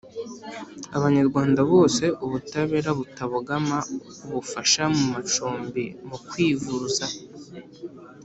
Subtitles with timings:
[0.97, 3.77] Abanyarwanda bose ubutabera butabogama
[4.27, 7.05] ubufasha mu macumbi mu kwivuza